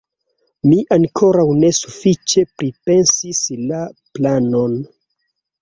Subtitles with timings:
[0.69, 3.83] Mi ankoraŭ ne sufiĉe pripensis la
[4.17, 4.77] planon.